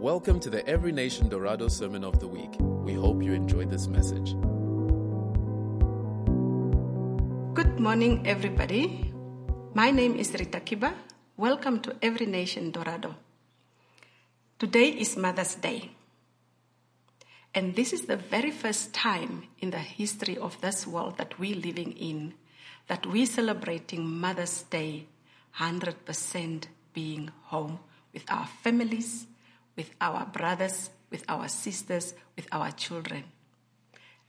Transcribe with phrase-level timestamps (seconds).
[0.00, 2.56] Welcome to the Every Nation Dorado Sermon of the Week.
[2.58, 4.32] We hope you enjoyed this message.
[7.52, 9.12] Good morning, everybody.
[9.74, 10.94] My name is Rita Kiba.
[11.36, 13.14] Welcome to Every Nation Dorado.
[14.58, 15.90] Today is Mother's Day.
[17.54, 21.56] And this is the very first time in the history of this world that we're
[21.56, 22.32] living in
[22.86, 25.08] that we're celebrating Mother's Day
[25.58, 26.64] 100%
[26.94, 27.80] being home
[28.14, 29.26] with our families,
[29.80, 33.24] with our brothers, with our sisters, with our children.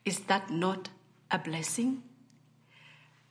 [0.05, 0.87] Is that not
[1.29, 2.03] a blessing?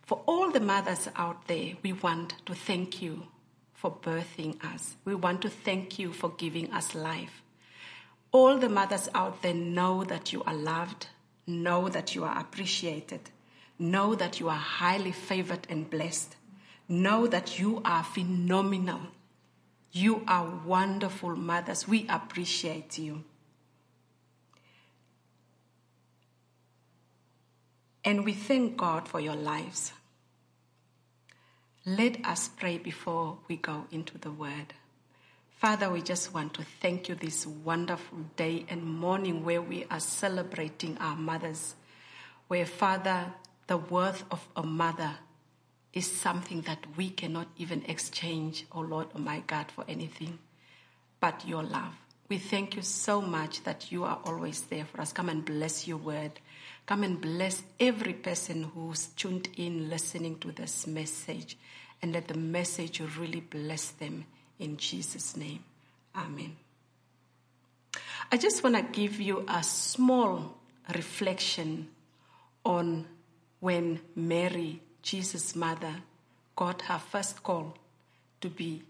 [0.02, 3.28] For all the mothers out there, we want to thank you
[3.72, 4.96] for birthing us.
[5.06, 7.40] We want to thank you for giving us life.
[8.32, 11.06] All the mothers out there know that you are loved,
[11.46, 13.30] know that you are appreciated,
[13.78, 16.36] know that you are highly favored and blessed,
[16.86, 19.00] know that you are phenomenal.
[19.92, 21.88] You are wonderful mothers.
[21.88, 23.24] We appreciate you.
[28.04, 29.92] And we thank God for your lives.
[31.84, 34.74] Let us pray before we go into the word.
[35.58, 40.00] Father, we just want to thank you this wonderful day and morning where we are
[40.00, 41.74] celebrating our mothers.
[42.48, 43.32] Where, Father,
[43.66, 45.16] the worth of a mother
[45.92, 50.38] is something that we cannot even exchange, oh Lord, oh my God, for anything
[51.20, 51.94] but your love.
[52.28, 55.12] We thank you so much that you are always there for us.
[55.12, 56.38] Come and bless your word.
[56.86, 61.58] Come and bless every person who's tuned in listening to this message.
[62.00, 64.24] And let the message really bless them
[64.60, 65.64] in Jesus' name.
[66.14, 66.56] Amen.
[68.30, 70.56] I just want to give you a small
[70.94, 71.88] reflection
[72.64, 73.06] on
[73.58, 75.96] when Mary, Jesus' mother,
[76.56, 77.74] got her first call
[78.40, 78.82] to be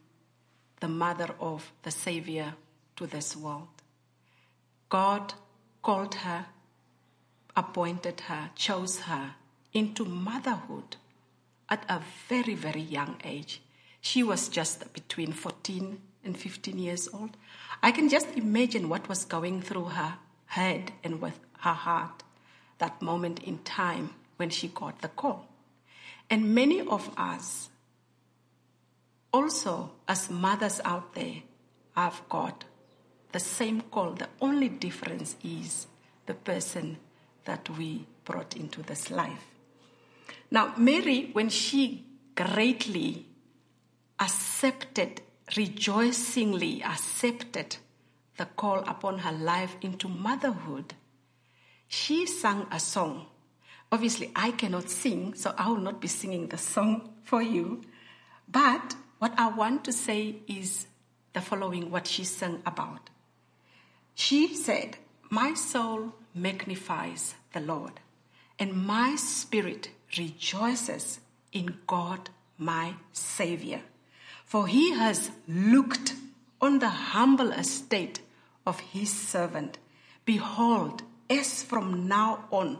[0.80, 2.55] the mother of the Savior
[2.97, 3.69] to this world.
[4.88, 5.34] God
[5.83, 6.47] called her,
[7.56, 9.34] appointed her, chose her
[9.72, 10.97] into motherhood
[11.69, 13.62] at a very, very young age.
[14.00, 17.37] She was just between 14 and 15 years old.
[17.82, 20.15] I can just imagine what was going through her
[20.47, 22.22] head and with her heart
[22.78, 25.47] that moment in time when she got the call.
[26.30, 27.68] And many of us,
[29.32, 31.42] also as mothers out there,
[31.96, 32.64] have got
[33.32, 34.12] the same call.
[34.12, 35.88] The only difference is
[36.26, 36.98] the person
[37.44, 39.48] that we brought into this life.
[40.52, 43.26] Now, Mary, when she greatly
[44.20, 45.22] accepted,
[45.56, 47.76] rejoicingly accepted
[48.36, 50.94] the call upon her life into motherhood,
[51.88, 53.26] she sang a song.
[53.92, 57.82] Obviously, I cannot sing, so I will not be singing the song for you.
[58.48, 60.86] But what I want to say is
[61.32, 63.10] the following what she sang about.
[64.14, 64.96] She said,
[65.28, 68.00] My soul magnifies the Lord,
[68.58, 71.20] and my spirit rejoices
[71.52, 73.80] in God my Savior.
[74.44, 76.14] For he has looked
[76.60, 78.20] on the humble estate
[78.66, 79.78] of his servant.
[80.24, 82.78] Behold, as from now on,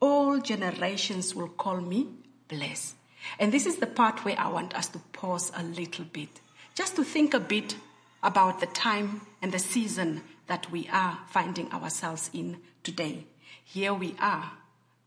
[0.00, 2.08] all generations will call me
[2.48, 2.94] blessed.
[3.38, 6.40] And this is the part where I want us to pause a little bit,
[6.74, 7.76] just to think a bit
[8.22, 13.26] about the time and the season that we are finding ourselves in today.
[13.64, 14.52] Here we are,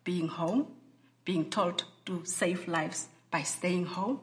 [0.03, 0.67] being home,
[1.23, 4.19] being told to save lives by staying home.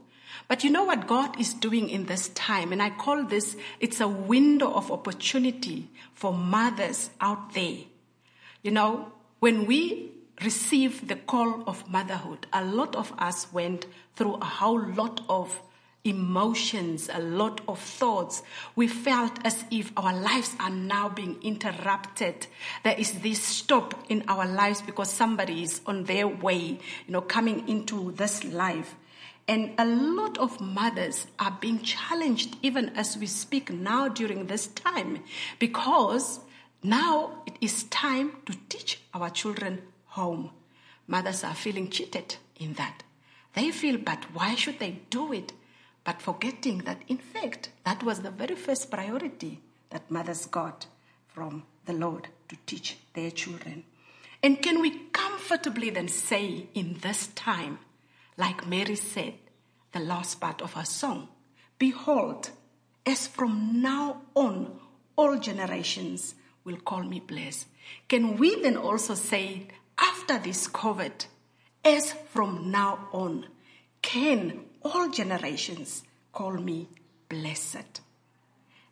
[0.48, 2.72] But you know what God is doing in this time?
[2.72, 7.78] And I call this, it's a window of opportunity for mothers out there.
[8.62, 10.10] You know, when we
[10.42, 15.60] received the call of motherhood, a lot of us went through a whole lot of
[16.04, 18.42] emotions, a lot of thoughts.
[18.76, 22.46] We felt as if our lives are now being interrupted.
[22.84, 27.22] There is this stop in our lives because somebody is on their way, you know,
[27.22, 28.94] coming into this life.
[29.48, 34.66] And a lot of mothers are being challenged even as we speak now during this
[34.68, 35.22] time
[35.58, 36.40] because
[36.82, 39.82] now it is time to teach our children
[40.16, 40.50] home.
[41.06, 43.02] Mothers are feeling cheated in that.
[43.54, 45.52] They feel, but why should they do it?
[46.04, 49.60] But forgetting that, in fact, that was the very first priority
[49.90, 50.86] that mothers got
[51.28, 53.84] from the Lord to teach their children.
[54.42, 57.78] And can we comfortably then say in this time,
[58.36, 59.34] like Mary said,
[59.92, 61.28] the last part of her song,
[61.78, 62.50] Behold,
[63.04, 64.78] as from now on,
[65.16, 66.34] all generations
[66.64, 67.66] will call me blessed.
[68.08, 69.68] Can we then also say,
[69.98, 71.26] after this COVID,
[71.84, 73.46] as from now on,
[74.02, 76.02] can all generations
[76.32, 76.88] call me
[77.28, 78.00] blessed?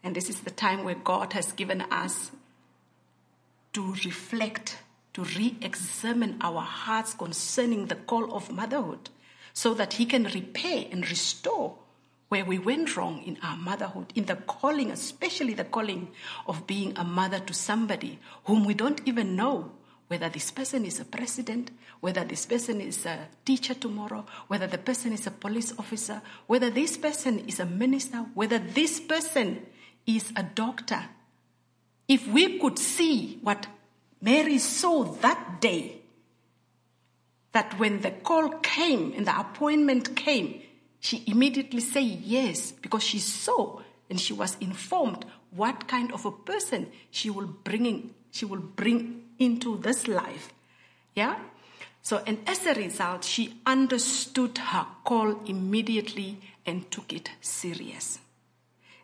[0.02, 2.30] And this is the time where God has given us
[3.72, 4.78] to reflect,
[5.14, 9.10] to re examine our hearts concerning the call of motherhood
[9.52, 11.76] so that He can repair and restore
[12.28, 16.08] where we went wrong in our motherhood, in the calling, especially the calling
[16.46, 19.70] of being a mother to somebody whom we don't even know
[20.08, 21.70] whether this person is a president,
[22.00, 26.70] whether this person is a teacher tomorrow, whether the person is a police officer, whether
[26.70, 29.64] this person is a minister, whether this person
[30.06, 31.02] is a doctor.
[32.06, 33.66] If we could see what
[34.20, 36.02] Mary saw that day,
[37.52, 40.60] that when the call came and the appointment came,
[41.00, 43.80] she immediately said yes because she saw
[44.10, 49.23] and she was informed what kind of a person she will bring she will bring
[49.38, 50.52] into this life.
[51.14, 51.38] Yeah?
[52.02, 58.18] So and as a result, she understood her call immediately and took it serious.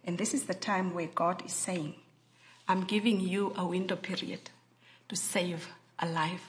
[0.05, 1.95] And this is the time where God is saying,
[2.69, 4.51] I'm giving you a window period
[5.09, 5.69] to save
[5.99, 6.49] a life.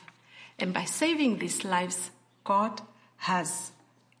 [0.58, 2.10] And by saving these lives,
[2.44, 2.80] God
[3.16, 3.72] has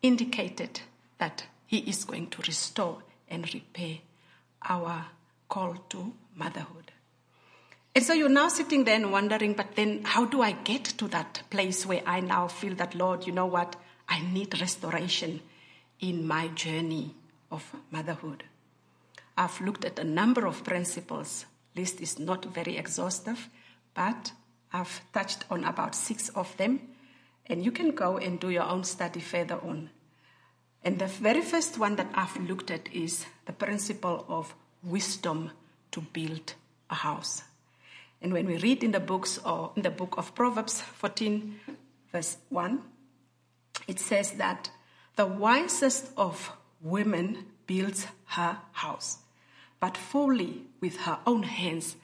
[0.02, 0.80] indicated
[1.18, 3.98] that He is going to restore and repair
[4.68, 5.06] our
[5.48, 6.81] call to motherhood.
[7.94, 11.08] And so you're now sitting there and wondering, but then how do I get to
[11.08, 13.76] that place where I now feel that, Lord, you know what?
[14.08, 15.40] I need restoration
[16.00, 17.14] in my journey
[17.50, 18.44] of motherhood.
[19.36, 21.46] I've looked at a number of principles.
[21.76, 23.48] List is not very exhaustive,
[23.94, 24.32] but
[24.72, 26.80] I've touched on about six of them,
[27.46, 29.90] and you can go and do your own study further on.
[30.82, 35.50] And the very first one that I've looked at is the principle of wisdom
[35.92, 36.54] to build
[36.90, 37.42] a house.
[38.22, 41.60] And when we read in the books or in the book of Proverbs 14,
[42.12, 42.80] verse 1,
[43.88, 44.70] it says that
[45.16, 49.18] the wisest of women builds her house,
[49.80, 51.96] but folly with her own hands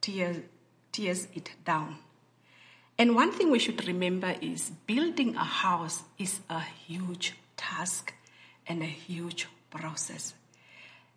[0.00, 0.36] tears,
[0.92, 1.96] tears it down.
[2.98, 8.12] And one thing we should remember is building a house is a huge task
[8.66, 10.34] and a huge process.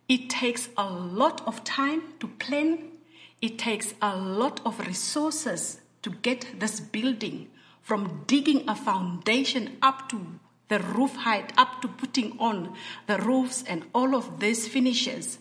[0.07, 2.91] It takes a lot of time to plan,
[3.41, 7.49] it takes a lot of resources to get this building
[7.81, 12.75] from digging a foundation up to the roof height, up to putting on
[13.07, 15.37] the roofs and all of these finishes.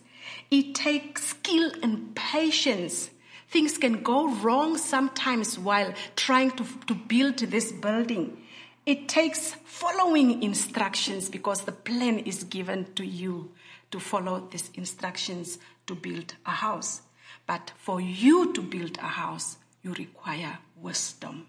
[0.51, 3.09] It takes skill and patience
[3.47, 8.37] Things can go wrong sometimes while trying to, to build this building.
[8.85, 13.51] It takes following instructions because the plan is given to you
[13.91, 15.57] to follow these instructions
[15.87, 17.01] to build a house.
[17.47, 21.47] But for you to build a house, you require wisdom.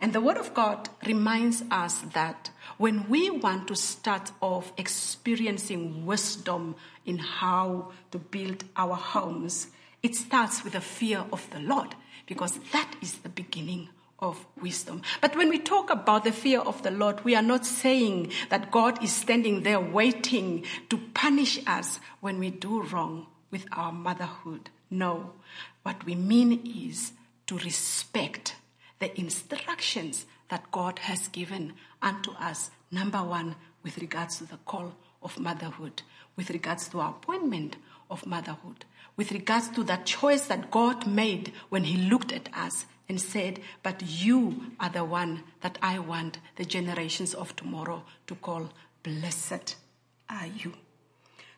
[0.00, 6.06] And the Word of God reminds us that when we want to start off experiencing
[6.06, 9.68] wisdom in how to build our homes,
[10.02, 11.94] it starts with the fear of the Lord
[12.26, 13.88] because that is the beginning
[14.18, 15.02] of wisdom.
[15.20, 18.70] But when we talk about the fear of the Lord, we are not saying that
[18.70, 24.70] God is standing there waiting to punish us when we do wrong with our motherhood.
[24.90, 25.32] No.
[25.82, 27.12] What we mean is
[27.46, 28.56] to respect
[28.98, 32.70] the instructions that God has given unto us.
[32.90, 36.02] Number one, with regards to the call of motherhood,
[36.36, 37.76] with regards to our appointment
[38.10, 38.84] of motherhood,
[39.16, 43.60] with regards to that choice that God made when He looked at us and said,
[43.82, 48.70] But you are the one that I want the generations of tomorrow to call
[49.02, 49.76] blessed
[50.28, 50.72] are you.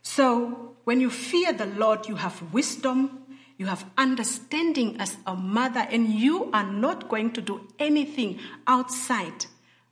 [0.02, 3.21] So when you fear the Lord, you have wisdom,
[3.62, 9.47] you have understanding as a mother, and you are not going to do anything outside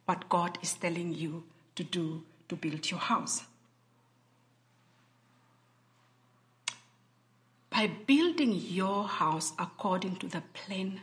[0.06, 1.44] what God is telling you
[1.76, 3.44] to do to build your house.
[7.70, 11.00] by building your house according to the plan,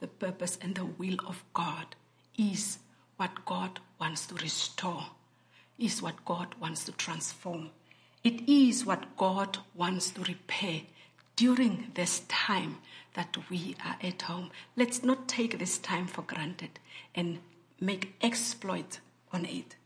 [0.00, 1.94] the purpose, and the will of God
[2.36, 2.78] is
[3.16, 5.04] what God wants to restore,
[5.78, 7.70] is what God wants to transform.
[8.24, 10.80] It is what God wants to repair
[11.38, 12.78] during this time
[13.14, 14.50] that we are at home.
[14.76, 16.80] Let's not take this time for granted
[17.14, 17.38] and
[17.80, 18.98] make exploit
[19.32, 19.76] on it.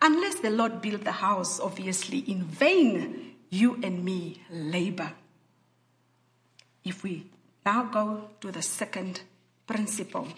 [0.00, 5.12] Unless the Lord built the house, obviously, in vain, you and me labor.
[6.82, 7.26] If we
[7.66, 9.20] now go to the second
[9.66, 10.28] principle,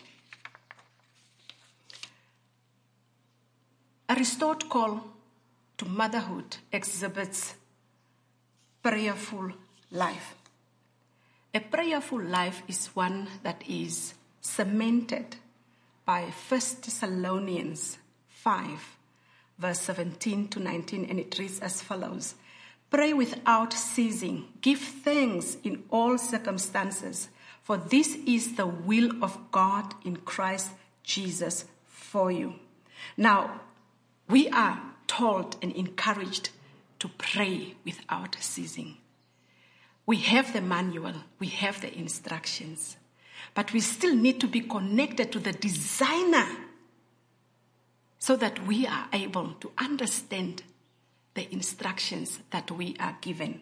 [4.09, 5.05] a restored call
[5.79, 7.55] to motherhood exhibits
[8.83, 9.53] prayerful
[9.93, 10.35] life.
[11.57, 15.37] A prayerful life is one that is cemented
[16.05, 17.97] by 1 Thessalonians
[18.27, 18.97] 5,
[19.61, 22.35] verse 17 to 19, and it reads as follows
[22.91, 24.49] Pray without ceasing.
[24.63, 27.29] Give thanks in all circumstances,
[27.63, 30.73] for this is the will of God in Christ
[31.05, 32.55] Jesus for you.
[33.17, 33.61] Now,
[34.29, 36.51] we are told and encouraged
[36.99, 38.97] to pray without ceasing.
[40.07, 42.97] We have the manual, we have the instructions,
[43.55, 46.47] but we still need to be connected to the designer
[48.19, 50.63] so that we are able to understand
[51.35, 53.61] the instructions that we are given.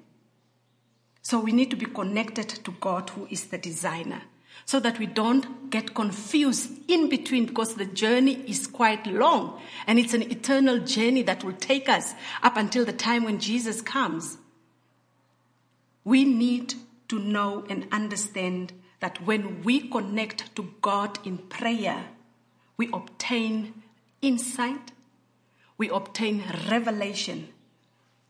[1.22, 4.22] So we need to be connected to God, who is the designer,
[4.64, 9.98] so that we don't get confused in between because the journey is quite long and
[9.98, 14.38] it's an eternal journey that will take us up until the time when Jesus comes.
[16.04, 16.74] We need
[17.08, 22.04] to know and understand that when we connect to God in prayer,
[22.76, 23.82] we obtain
[24.20, 24.92] insight,
[25.76, 27.48] we obtain revelation.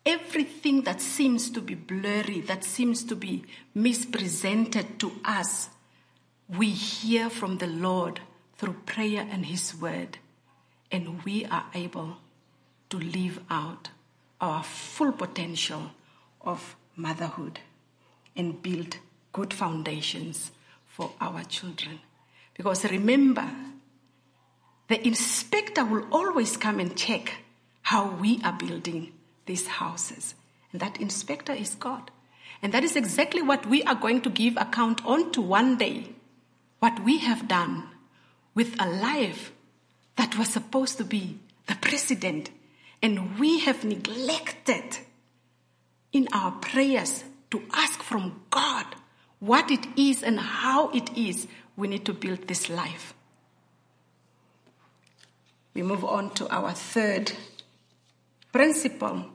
[0.04, 5.68] Everything that seems to be blurry, that seems to be mispresented to us,
[6.48, 8.20] we hear from the Lord
[8.56, 10.18] through prayer and His Word,
[10.90, 12.16] and we are able
[12.90, 13.90] to live out
[14.40, 15.92] our full potential
[16.40, 17.60] of motherhood
[18.36, 18.96] and build
[19.32, 20.50] good foundations
[20.86, 22.00] for our children.
[22.54, 23.48] Because remember,
[24.88, 27.44] the inspector will always come and check
[27.82, 29.12] how we are building
[29.46, 30.34] these houses.
[30.70, 32.10] And that inspector is God.
[32.62, 36.10] And that is exactly what we are going to give account on to one day.
[36.78, 37.88] What we have done
[38.54, 39.52] with a life
[40.16, 42.50] that was supposed to be the president.
[43.02, 44.98] And we have neglected
[46.12, 48.86] in our prayers to ask from God
[49.40, 53.14] what it is and how it is we need to build this life.
[55.74, 57.32] We move on to our third
[58.52, 59.26] principle.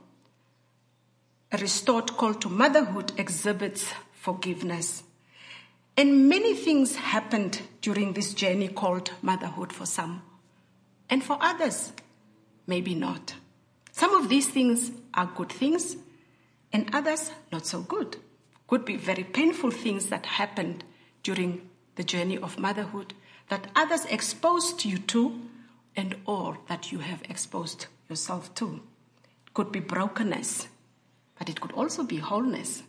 [1.50, 5.02] A restored call to motherhood exhibits forgiveness.
[5.96, 10.22] And many things happened during this journey called motherhood for some.
[11.10, 11.92] And for others,
[12.66, 13.34] maybe not.
[13.90, 15.96] Some of these things are good things,
[16.72, 18.16] and others not so good.
[18.66, 20.84] Could be very painful things that happened
[21.22, 23.14] during the journey of motherhood
[23.48, 25.40] that others exposed you to
[25.96, 28.80] and all that you have exposed yourself to.
[29.46, 30.68] It could be brokenness,
[31.38, 32.82] but it could also be wholeness.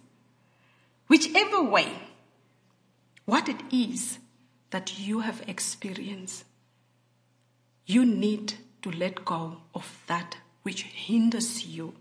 [1.08, 1.92] Whichever way,
[3.26, 4.20] what it is
[4.70, 6.44] that you have experienced,
[7.86, 11.94] you need to let go of that which hinders you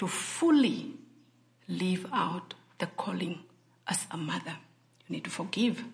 [0.00, 0.94] to fully
[1.68, 3.38] live out the calling
[3.86, 4.56] as a mother.
[5.06, 5.84] You need to forgive.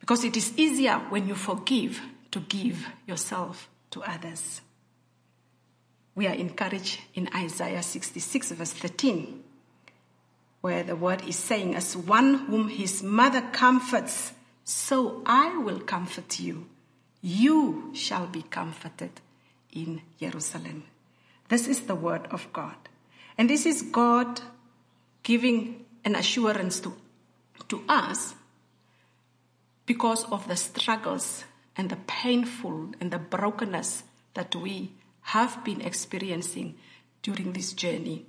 [0.00, 2.00] Because it is easier when you forgive
[2.32, 4.62] to give yourself to others.
[6.16, 9.40] We are encouraged in Isaiah 66, verse 13,
[10.60, 14.32] where the word is saying, As one whom his mother comforts,
[14.64, 16.66] so I will comfort you.
[17.22, 19.20] You shall be comforted
[19.72, 20.82] in Jerusalem.
[21.48, 22.76] This is the word of God.
[23.36, 24.40] And this is God
[25.22, 26.94] giving an assurance to,
[27.68, 28.34] to us
[29.86, 31.44] because of the struggles
[31.76, 36.74] and the painful and the brokenness that we have been experiencing
[37.22, 38.26] during this journey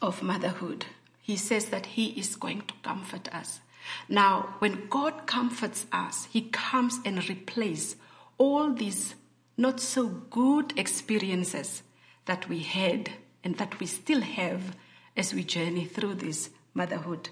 [0.00, 0.86] of motherhood.
[1.20, 3.60] He says that He is going to comfort us.
[4.08, 7.96] Now, when God comforts us, He comes and replaces
[8.38, 9.14] all these
[9.62, 11.82] not so good experiences
[12.26, 13.10] that we had
[13.44, 14.76] and that we still have
[15.16, 17.28] as we journey through this motherhood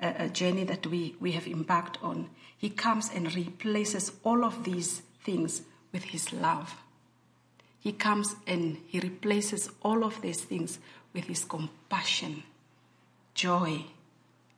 [0.00, 2.30] uh, journey that we, we have embarked on.
[2.56, 5.62] He comes and replaces all of these things
[5.92, 6.74] with His love.
[7.80, 10.78] He comes and He replaces all of these things
[11.12, 12.44] with His compassion,
[13.34, 13.84] joy,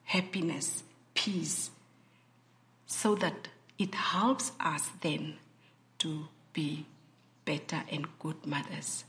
[0.05, 0.83] happiness,
[1.15, 1.71] peace,
[2.87, 5.37] so that it helps us then
[5.99, 6.87] to be
[7.45, 9.05] better and good mothers,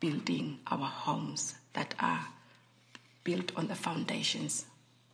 [0.00, 2.26] building our homes that are
[3.24, 4.66] built on the foundations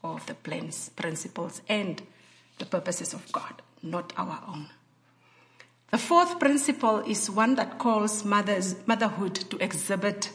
[0.03, 2.03] of the plans, principles, and
[2.59, 4.69] the purposes of God, not our own.
[5.91, 10.31] The fourth principle is one that calls mothers, motherhood to exhibit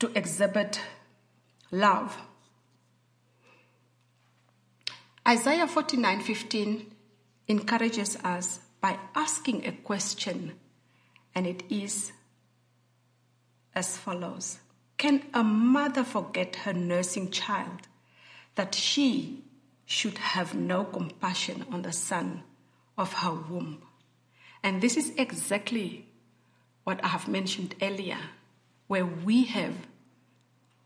[0.00, 0.80] to exhibit
[1.70, 2.16] love.
[5.26, 6.93] Isaiah 49:15
[7.48, 10.52] encourages us by asking a question
[11.34, 12.12] and it is
[13.74, 14.58] as follows
[14.96, 17.88] can a mother forget her nursing child
[18.54, 19.42] that she
[19.84, 22.42] should have no compassion on the son
[22.96, 23.82] of her womb?
[24.62, 26.06] And this is exactly
[26.84, 28.18] what I have mentioned earlier,
[28.86, 29.74] where we have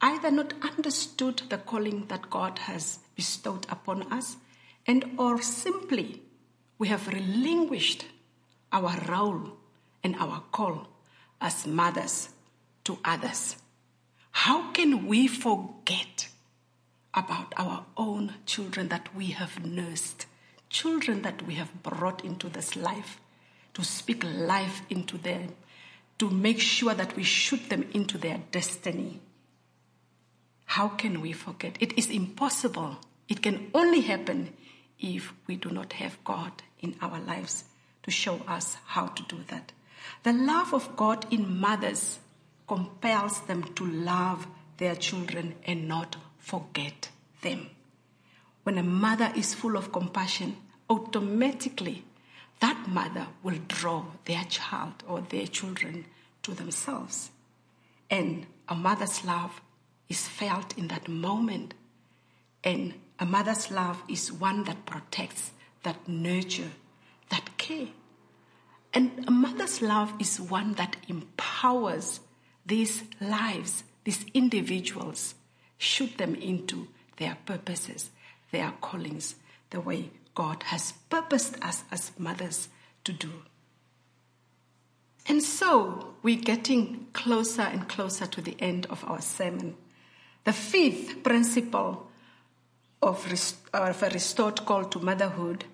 [0.00, 4.36] either not understood the calling that God has bestowed upon us,
[4.86, 6.22] and or simply
[6.78, 8.06] we have relinquished
[8.72, 9.56] our role
[10.04, 10.88] and our call
[11.40, 12.28] as mothers
[12.84, 13.56] to others.
[14.30, 16.28] How can we forget
[17.14, 20.26] about our own children that we have nursed,
[20.70, 23.20] children that we have brought into this life,
[23.74, 25.54] to speak life into them,
[26.18, 29.20] to make sure that we shoot them into their destiny?
[30.66, 31.76] How can we forget?
[31.80, 32.98] It is impossible.
[33.28, 34.52] It can only happen
[34.98, 37.64] if we do not have God in our lives
[38.02, 39.72] to show us how to do that.
[40.22, 42.18] The love of God in mothers
[42.66, 47.10] compels them to love their children and not forget
[47.42, 47.70] them.
[48.62, 50.56] When a mother is full of compassion,
[50.90, 52.04] automatically
[52.60, 56.06] that mother will draw their child or their children
[56.42, 57.30] to themselves.
[58.10, 59.60] And a mother's love
[60.08, 61.74] is felt in that moment.
[62.64, 65.50] And a mother's love is one that protects,
[65.82, 66.70] that nurture,
[67.30, 67.88] that care.
[68.94, 72.20] And a mother's love is one that empowers
[72.64, 75.34] these lives, these individuals,
[75.78, 78.10] shoot them into their purposes,
[78.50, 79.34] their callings,
[79.70, 82.68] the way God has purposed us as mothers
[83.04, 83.30] to do.
[85.26, 89.76] And so we're getting closer and closer to the end of our sermon.
[90.44, 92.07] The fifth principle
[93.02, 95.64] of, rest- of a restored call to motherhood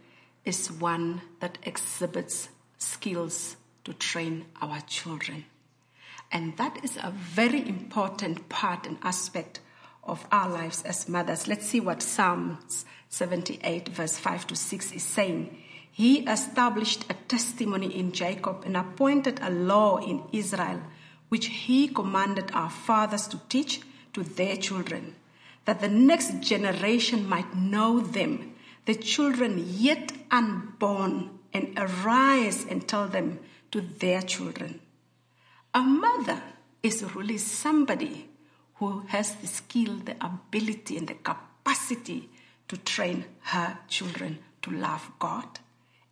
[0.44, 5.44] is one that exhibits skills to train our children.
[6.32, 9.60] And that is a very important part and aspect
[10.02, 11.48] of our lives as mothers.
[11.48, 15.56] Let's see what Psalms 78, verse 5 to 6 is saying.
[15.90, 20.82] He established a testimony in Jacob and appointed a law in Israel,
[21.28, 23.80] which he commanded our fathers to teach
[24.12, 25.14] to their children,
[25.64, 28.54] that the next generation might know them,
[28.86, 33.38] the children yet unborn, and arise and tell them
[33.70, 34.80] to their children.
[35.72, 36.42] A mother
[36.82, 38.28] is really somebody
[38.74, 42.28] who has the skill, the ability, and the capacity
[42.68, 45.60] to train her children to love God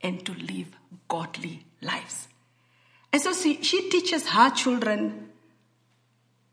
[0.00, 0.68] and to live
[1.08, 2.28] godly lives.
[3.12, 5.30] And so she, she teaches her children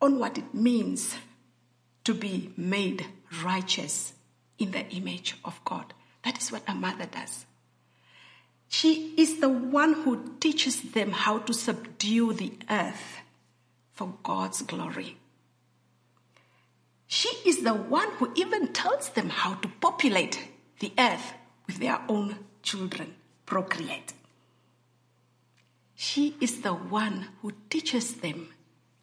[0.02, 1.16] on what it means
[2.04, 3.06] to be made
[3.44, 4.14] righteous
[4.58, 5.94] in the image of God.
[6.24, 7.46] That is what a mother does.
[8.68, 13.20] She is the one who teaches them how to subdue the earth
[13.94, 15.18] for God's glory.
[17.08, 20.48] She is the one who even tells them how to populate
[20.80, 21.34] the earth
[21.66, 23.16] with their own children,
[23.48, 24.14] procreate.
[25.96, 28.50] She is the one who teaches them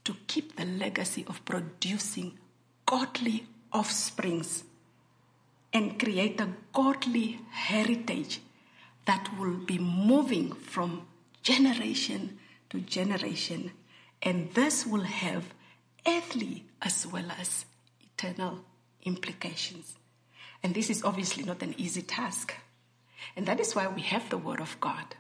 [0.05, 2.39] to keep the legacy of producing
[2.87, 4.65] godly offsprings
[5.73, 8.41] and create a godly heritage
[9.05, 11.07] that will be moving from
[11.43, 12.39] generation
[12.71, 13.73] to generation.
[14.23, 15.53] And this will have
[16.07, 17.67] earthly as well as
[18.01, 18.61] eternal
[19.03, 19.97] implications.
[20.63, 22.55] And this is obviously not an easy task.
[23.37, 25.17] And that is why we have the Word of God.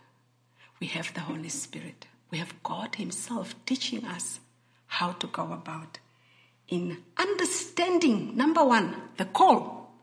[0.80, 2.06] We have the Holy Spirit.
[2.30, 4.40] We have God Himself teaching us
[4.86, 5.98] how to go about
[6.68, 9.94] in understanding, number one, the call,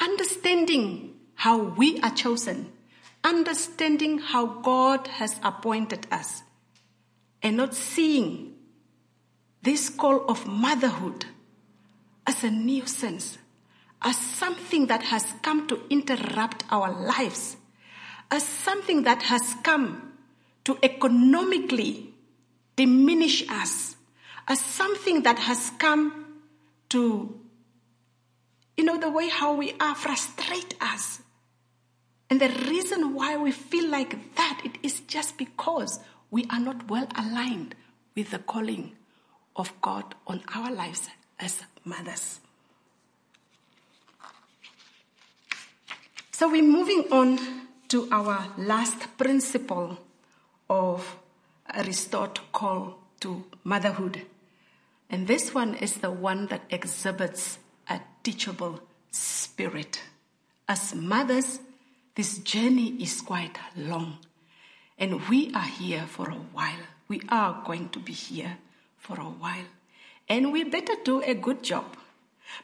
[0.00, 2.72] understanding how we are chosen,
[3.24, 6.42] understanding how God has appointed us,
[7.42, 8.54] and not seeing
[9.62, 11.26] this call of motherhood
[12.26, 13.38] as a nuisance,
[14.02, 17.56] as something that has come to interrupt our lives,
[18.30, 20.12] as something that has come
[20.64, 22.14] to economically
[22.76, 23.91] diminish us,
[24.48, 26.40] as something that has come
[26.90, 27.38] to,
[28.76, 31.20] you know, the way how we are frustrate us.
[32.28, 36.00] And the reason why we feel like that, it is just because
[36.30, 37.74] we are not well aligned
[38.14, 38.92] with the calling
[39.54, 42.40] of God on our lives as mothers.
[46.32, 47.38] So we're moving on
[47.88, 49.98] to our last principle
[50.68, 51.16] of
[51.72, 54.22] a restored call to motherhood.
[55.12, 60.02] And this one is the one that exhibits a teachable spirit.
[60.66, 61.60] As mothers,
[62.14, 64.16] this journey is quite long.
[64.98, 66.80] And we are here for a while.
[67.08, 68.56] We are going to be here
[68.96, 69.66] for a while.
[70.30, 71.84] And we better do a good job.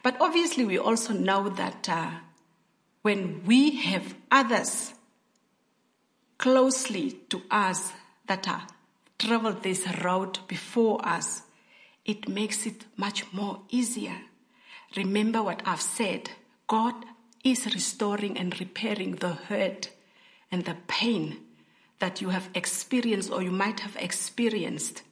[0.01, 2.09] But obviously, we also know that uh,
[3.03, 4.95] when we have others
[6.39, 7.93] closely to us
[8.25, 8.65] that are
[9.19, 11.43] traveled this road before us,
[12.09, 14.17] it makes it much more easier.
[14.97, 16.31] Remember what I've said
[16.65, 16.95] God
[17.43, 19.91] is restoring and repairing the hurt
[20.51, 21.37] and the pain
[21.99, 25.03] that you have experienced or you might have experienced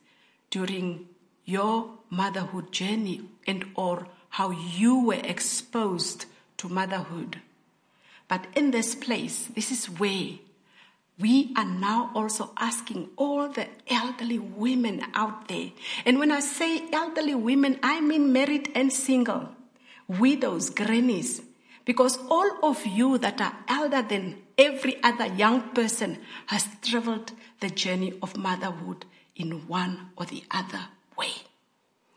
[0.50, 1.08] during
[1.46, 6.26] your motherhood journey and or how you were exposed
[6.58, 7.42] to motherhood.
[8.28, 10.40] But in this place, this is where
[11.20, 15.72] we are now also asking all the elderly women out there.
[16.06, 19.50] And when I say elderly women, I mean married and single,
[20.08, 21.42] widows, grannies,
[21.86, 27.70] because all of you that are elder than every other young person has traveled the
[27.70, 30.86] journey of motherhood in one or the other
[31.18, 31.34] way.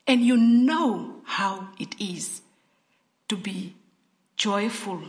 [0.07, 2.43] And you know how it is
[3.29, 3.77] to be
[4.37, 5.01] joyful,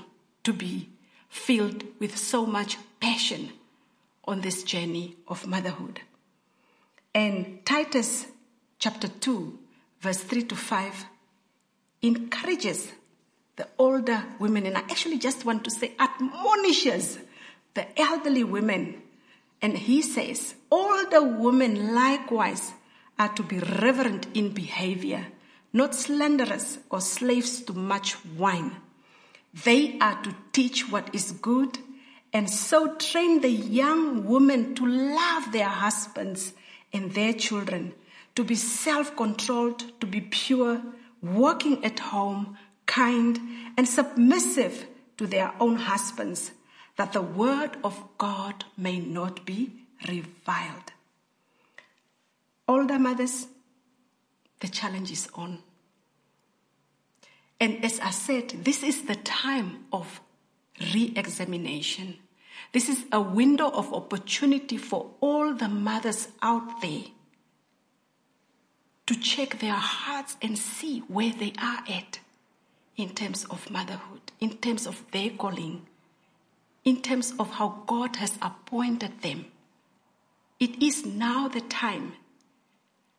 [0.44, 0.90] to be
[1.28, 3.52] filled with so much passion
[4.26, 6.02] on this journey of motherhood.
[7.14, 8.28] And Titus
[8.80, 9.60] chapter 2,
[10.00, 11.06] verse 3 to 5
[12.02, 12.92] encourages
[13.58, 17.20] the older women, and I actually just want to say admonishes
[17.74, 19.02] the elderly women.
[19.62, 22.72] And he says, older women likewise
[23.20, 25.28] are to be reverent in behavior,
[25.74, 28.76] not slanderous or slaves to much wine.
[29.64, 31.78] They are to teach what is good
[32.34, 36.54] and so train the young women to love their husbands
[36.94, 37.94] and their children,
[38.36, 40.82] to be self controlled, to be pure,
[41.22, 43.40] working at home, kind,
[43.78, 44.86] and submissive
[45.18, 46.52] to their own husbands,
[46.96, 49.72] that the word of God may not be
[50.08, 50.94] reviled.
[52.68, 53.48] Older mothers,
[54.62, 55.60] the challenge is on.
[57.60, 60.22] And as I said, this is the time of
[60.94, 62.18] re examination.
[62.72, 67.04] This is a window of opportunity for all the mothers out there
[69.08, 72.20] to check their hearts and see where they are at
[72.96, 75.86] in terms of motherhood, in terms of their calling,
[76.86, 79.46] in terms of how God has appointed them.
[80.60, 82.14] It is now the time.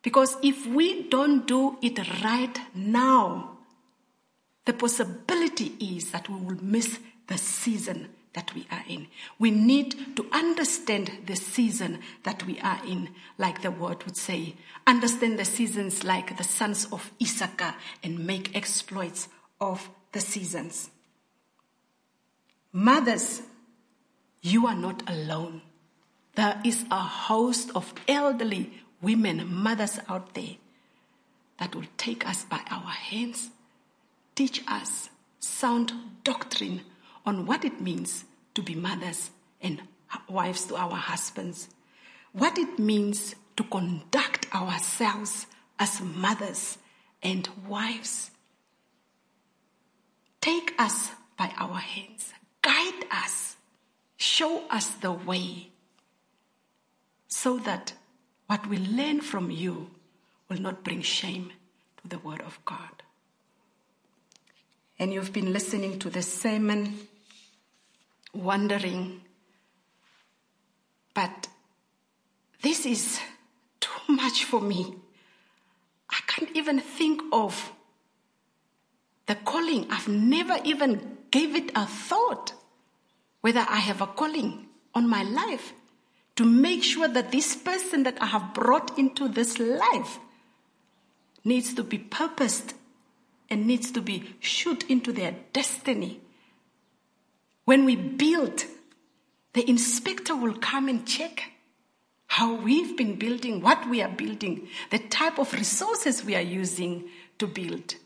[0.02, 3.58] Because if we don't do it right now,
[4.64, 6.98] the possibility is that we will miss
[7.32, 9.06] the season that we are in.
[9.38, 14.54] We need to understand the season that we are in, like the word would say.
[14.86, 19.28] Understand the seasons like the sons of Issachar and make exploits
[19.62, 20.90] of the seasons.
[22.70, 23.40] Mothers,
[24.42, 25.62] you are not alone.
[26.34, 30.56] There is a host of elderly women, mothers out there
[31.58, 33.48] that will take us by our hands,
[34.34, 35.08] teach us
[35.40, 35.92] sound
[36.24, 36.82] doctrine
[37.24, 39.30] on what it means to be mothers
[39.60, 39.82] and
[40.28, 41.68] wives to our husbands,
[42.32, 45.46] what it means to conduct ourselves
[45.78, 46.78] as mothers
[47.22, 48.30] and wives.
[50.40, 52.32] Take us by our hands,
[52.62, 53.56] guide us,
[54.16, 55.68] show us the way,
[57.28, 57.94] so that
[58.46, 59.90] what we learn from you
[60.48, 61.52] will not bring shame
[62.02, 63.02] to the Word of God.
[64.98, 67.08] And you've been listening to the sermon,
[68.32, 69.22] wondering,
[71.14, 71.48] but
[72.62, 73.20] this is
[73.80, 74.94] too much for me.
[76.10, 77.72] I can't even think of
[79.26, 82.52] the calling, I've never even gave it a thought
[83.42, 85.74] whether I have a calling on my life
[86.36, 90.18] to make sure that this person that I have brought into this life
[91.44, 92.74] needs to be purposed
[93.50, 96.21] and needs to be shoot into their destiny.
[97.64, 98.64] When we build,
[99.52, 101.52] the inspector will come and check
[102.26, 107.08] how we've been building, what we are building, the type of resources we are using
[107.38, 107.96] to build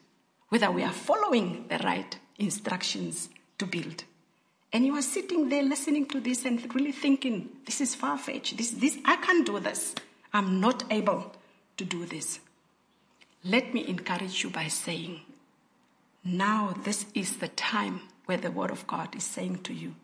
[0.48, 4.04] whether we are following the right instructions to build.
[4.72, 8.56] And you are sitting there listening to this and really thinking, this is far fetched.
[8.56, 9.94] This, this, I can't do this.
[10.32, 11.34] I'm not able
[11.76, 12.40] to do this.
[13.44, 15.20] Let me encourage you by saying,
[16.24, 19.94] now this is the time where the Word of God is saying to you,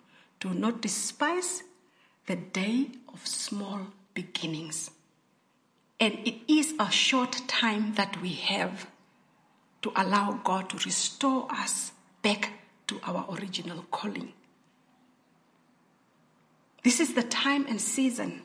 [0.41, 1.63] do not despise
[2.27, 3.81] the day of small
[4.15, 4.91] beginnings.
[6.01, 8.87] And it is a short time that we have
[9.83, 12.53] to allow God to restore us back
[12.87, 14.33] to our original calling.
[16.83, 18.43] This is the time and season.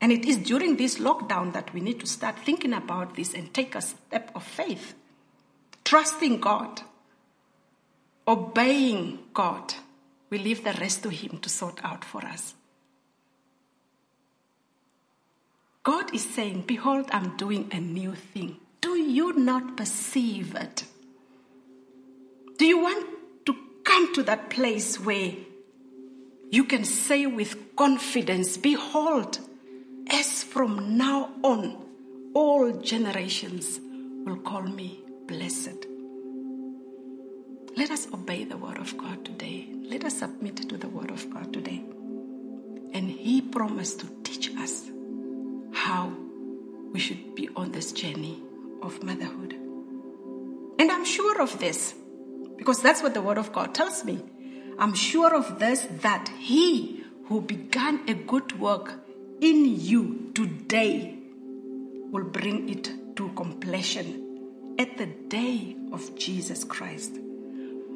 [0.00, 3.52] And it is during this lockdown that we need to start thinking about this and
[3.52, 4.94] take a step of faith,
[5.84, 6.82] trusting God,
[8.30, 9.74] obeying God.
[10.30, 12.54] We leave the rest to Him to sort out for us.
[15.82, 18.58] God is saying, Behold, I'm doing a new thing.
[18.80, 20.84] Do you not perceive it?
[22.56, 23.06] Do you want
[23.46, 25.32] to come to that place where
[26.50, 29.40] you can say with confidence, Behold,
[30.08, 31.76] as from now on,
[32.34, 33.80] all generations
[34.24, 35.89] will call me blessed.
[37.76, 39.68] Let us obey the word of God today.
[39.84, 41.82] Let us submit to the word of God today.
[42.92, 44.90] And He promised to teach us
[45.72, 46.12] how
[46.92, 48.42] we should be on this journey
[48.82, 49.54] of motherhood.
[50.78, 51.94] And I'm sure of this
[52.56, 54.20] because that's what the word of God tells me.
[54.78, 58.94] I'm sure of this that He who began a good work
[59.40, 61.16] in you today
[62.10, 67.12] will bring it to completion at the day of Jesus Christ.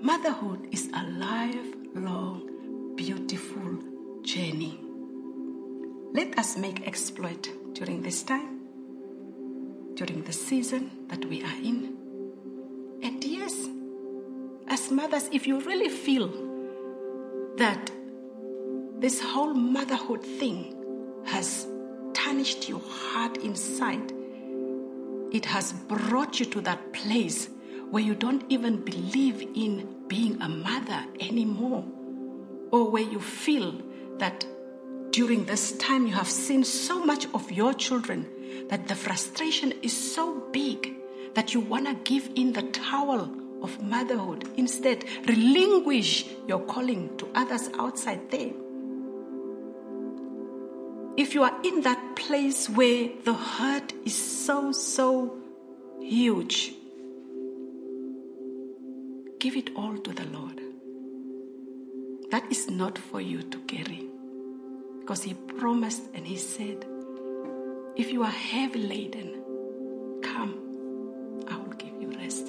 [0.04, 3.78] Motherhood is a lifelong, beautiful
[4.20, 4.78] journey.
[6.12, 8.60] Let us make exploit during this time,
[9.94, 11.96] during the season that we are in.
[13.02, 13.66] And yes,
[14.68, 16.28] as mothers, if you really feel
[17.56, 17.90] that
[18.98, 20.76] this whole motherhood thing
[21.24, 21.66] has
[22.12, 24.12] tarnished your heart inside,
[25.32, 27.48] it has brought you to that place
[27.90, 31.84] where you don't even believe in being a mother anymore,
[32.70, 33.80] or where you feel
[34.18, 34.46] that
[35.10, 38.26] during this time you have seen so much of your children
[38.68, 40.94] that the frustration is so big
[41.34, 43.30] that you want to give in the towel
[43.62, 44.48] of motherhood.
[44.56, 48.50] Instead, relinquish your calling to others outside there.
[51.16, 55.38] If you are in that place where the hurt is so, so
[56.00, 56.72] huge,
[59.44, 60.58] give it all to the Lord.
[62.30, 64.08] That is not for you to carry.
[65.00, 66.86] Because He promised and He said,
[67.94, 69.42] If you are heavy laden,
[70.22, 72.48] come, I will give you rest.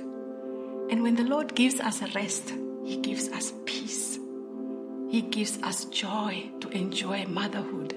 [0.90, 2.54] And when the Lord gives us rest,
[2.86, 4.18] He gives us peace.
[5.10, 7.94] He gives us joy to enjoy motherhood.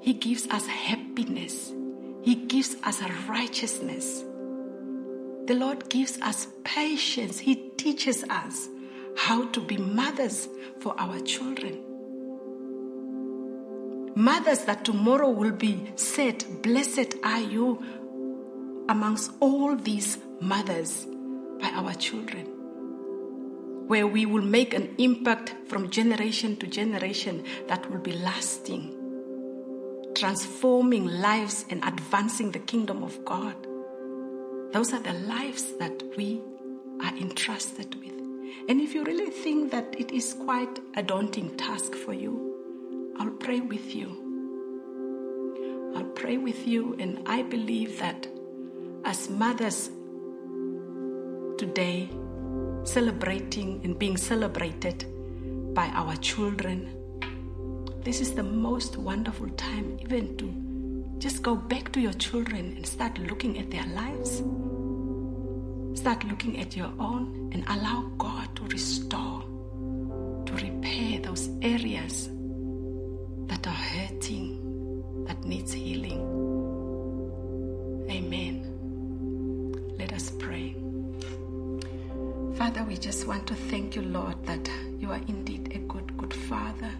[0.00, 1.72] He gives us happiness.
[2.22, 4.24] He gives us righteousness.
[5.46, 7.38] The Lord gives us patience.
[7.38, 8.68] He teaches us
[9.16, 10.48] how to be mothers
[10.80, 11.82] for our children.
[14.14, 17.82] Mothers that tomorrow will be said, Blessed are you
[18.88, 21.06] amongst all these mothers
[21.60, 22.46] by our children.
[23.86, 28.94] Where we will make an impact from generation to generation that will be lasting,
[30.14, 33.56] transforming lives and advancing the kingdom of God.
[34.72, 36.42] Those are the lives that we
[37.02, 38.12] are entrusted with.
[38.68, 43.30] And if you really think that it is quite a daunting task for you, I'll
[43.30, 44.24] pray with you.
[45.96, 48.26] I'll pray with you, and I believe that
[49.04, 49.90] as mothers
[51.56, 52.10] today,
[52.84, 55.06] celebrating and being celebrated
[55.74, 56.94] by our children,
[58.02, 62.86] this is the most wonderful time, even to just go back to your children and
[62.86, 64.42] start looking at their lives.
[65.98, 69.42] Start looking at your own and allow God to restore,
[70.46, 72.30] to repair those areas
[73.48, 76.20] that are hurting, that needs healing.
[78.08, 78.62] Amen.
[79.98, 80.76] Let us pray.
[82.54, 86.32] Father, we just want to thank you, Lord, that you are indeed a good, good
[86.32, 86.92] Father.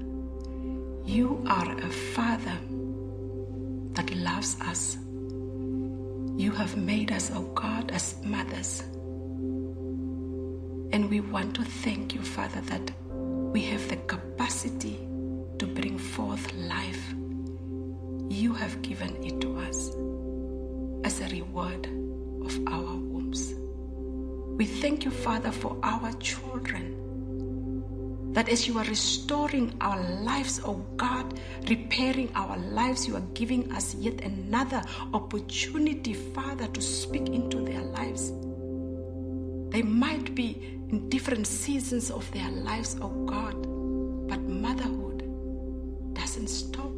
[1.04, 2.58] You are a Father
[3.92, 4.98] that loves us.
[6.38, 8.82] You have made us, oh God, as mothers.
[10.92, 15.00] And we want to thank you, Father, that we have the capacity
[15.58, 17.12] to bring forth life.
[18.30, 19.90] You have given it to us
[21.02, 21.86] as a reward
[22.46, 23.56] of our wombs.
[24.58, 27.07] We thank you, Father, for our children.
[28.38, 33.72] That as you are restoring our lives, oh God, repairing our lives, you are giving
[33.72, 34.80] us yet another
[35.12, 38.30] opportunity, Father, to speak into their lives.
[39.72, 40.52] They might be
[40.88, 43.60] in different seasons of their lives, oh God,
[44.28, 46.94] but motherhood doesn't stop.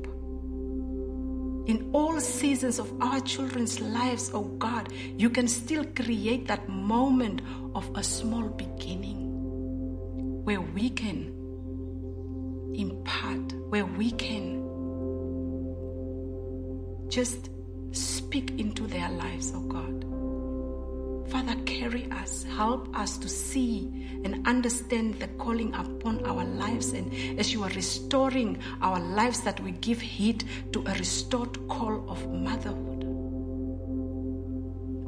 [1.68, 7.40] In all seasons of our children's lives, oh God, you can still create that moment
[7.74, 9.29] of a small beginning
[10.44, 11.32] where we can
[12.74, 14.60] impart, where we can
[17.08, 17.50] just
[17.92, 20.04] speak into their lives, oh God.
[21.30, 22.42] Father, carry us.
[22.42, 23.88] Help us to see
[24.24, 26.92] and understand the calling upon our lives.
[26.92, 32.04] And as you are restoring our lives, that we give heed to a restored call
[32.08, 33.04] of motherhood.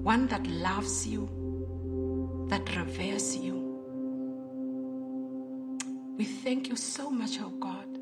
[0.05, 1.29] One that loves you,
[2.49, 3.72] that reveres you.
[6.23, 7.97] We thank you so much, oh God.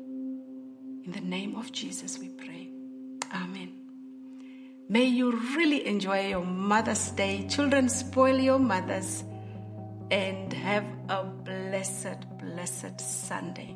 [1.05, 2.69] In the name of Jesus, we pray.
[3.33, 3.71] Amen.
[4.89, 7.47] May you really enjoy your Mother's Day.
[7.47, 9.23] Children, spoil your mothers
[10.11, 13.75] and have a blessed, blessed Sunday.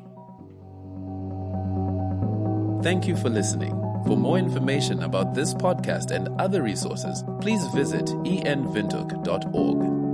[2.84, 3.72] Thank you for listening.
[4.06, 10.05] For more information about this podcast and other resources, please visit envintook.org.